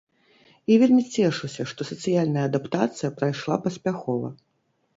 І 0.71 0.77
вельмі 0.83 1.03
цешуся, 1.15 1.67
што 1.73 1.87
сацыяльная 1.91 2.47
адаптацыя 2.49 3.15
прайшла 3.21 3.55
паспяхова. 3.69 4.37